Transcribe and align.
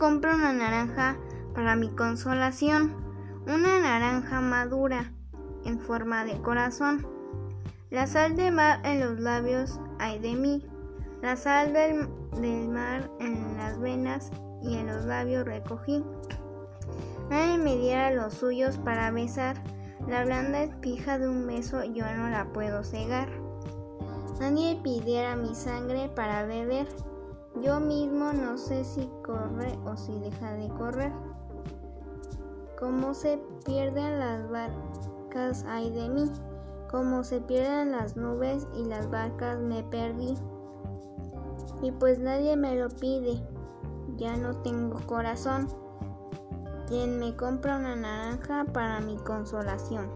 compra 0.00 0.34
una 0.34 0.54
naranja 0.54 1.18
para 1.54 1.76
mi 1.76 1.90
consolación, 1.90 2.94
una 3.46 3.80
naranja 3.80 4.40
madura 4.40 5.12
en 5.66 5.78
forma 5.78 6.24
de 6.24 6.40
corazón. 6.40 7.06
La 7.90 8.06
sal 8.06 8.34
de 8.34 8.50
mar 8.50 8.80
en 8.82 9.00
los 9.00 9.20
labios 9.20 9.78
hay 9.98 10.18
de 10.20 10.34
mí, 10.36 10.64
la 11.20 11.36
sal 11.36 11.74
del, 11.74 12.08
del 12.40 12.68
mar 12.68 13.10
en 13.20 13.58
las 13.58 13.78
venas 13.78 14.30
y 14.62 14.78
en 14.78 14.86
los 14.86 15.04
labios 15.04 15.44
recogí. 15.44 16.02
Nadie 17.28 17.58
me 17.58 17.76
diera 17.76 18.10
los 18.10 18.32
suyos 18.32 18.78
para 18.78 19.10
besar, 19.10 19.62
la 20.08 20.24
blanda 20.24 20.62
espija 20.62 21.18
de 21.18 21.28
un 21.28 21.46
beso 21.46 21.84
yo 21.84 22.10
no 22.16 22.30
la 22.30 22.46
puedo 22.54 22.82
cegar. 22.82 23.28
Nadie 24.40 24.80
pidiera 24.82 25.36
mi 25.36 25.54
sangre 25.54 26.08
para 26.08 26.46
beber, 26.46 26.88
yo 27.62 27.80
mismo 27.80 28.32
no 28.32 28.56
sé 28.56 28.84
si 28.84 29.08
corre 29.24 29.78
o 29.84 29.96
si 29.96 30.18
deja 30.18 30.52
de 30.52 30.68
correr. 30.68 31.12
Como 32.78 33.12
se 33.12 33.38
pierden 33.64 34.18
las 34.18 34.48
barcas 34.48 35.64
hay 35.64 35.90
de 35.90 36.08
mí, 36.08 36.30
como 36.90 37.22
se 37.24 37.40
pierden 37.40 37.92
las 37.92 38.16
nubes 38.16 38.66
y 38.74 38.84
las 38.84 39.10
barcas 39.10 39.58
me 39.58 39.82
perdí. 39.82 40.34
Y 41.82 41.92
pues 41.92 42.18
nadie 42.18 42.56
me 42.56 42.76
lo 42.76 42.88
pide, 42.88 43.42
ya 44.16 44.36
no 44.36 44.56
tengo 44.62 44.98
corazón. 45.06 45.68
Quien 46.86 47.18
me 47.18 47.36
compra 47.36 47.76
una 47.76 47.94
naranja 47.94 48.64
para 48.72 49.00
mi 49.00 49.16
consolación. 49.16 50.10